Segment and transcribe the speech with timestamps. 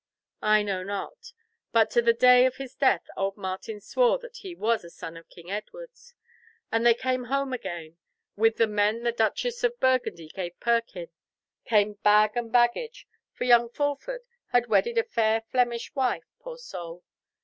[0.41, 1.31] "I know not;
[1.71, 5.15] but to the day of his death old Martin swore that he was a son
[5.15, 6.15] of King Edward's,
[6.71, 7.97] and they came home again
[8.35, 14.21] with the men the Duchess of Burgundy gave Perkin—came bag and baggage, for young Fulford
[14.47, 17.03] had wedded a fair Flemish wife, poor soul!